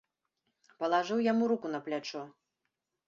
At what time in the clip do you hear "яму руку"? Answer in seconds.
1.31-1.67